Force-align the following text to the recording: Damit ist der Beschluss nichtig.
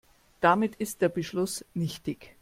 Damit 0.39 0.73
ist 0.77 1.03
der 1.03 1.09
Beschluss 1.09 1.63
nichtig. 1.75 2.35